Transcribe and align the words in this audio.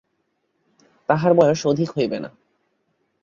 তাহার 1.09 1.31
বয়স 1.33 1.61
অধিক 1.65 1.89
হইবে 1.97 2.17
না। 2.19 2.29